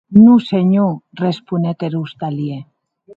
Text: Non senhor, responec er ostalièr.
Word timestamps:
Non 0.25 0.39
senhor, 0.51 0.91
responec 1.25 1.77
er 1.87 1.93
ostalièr. 2.03 2.61